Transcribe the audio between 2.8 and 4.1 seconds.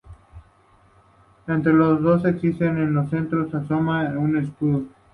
en el centro asoma